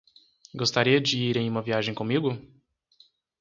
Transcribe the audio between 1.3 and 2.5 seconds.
em uma viagem comigo?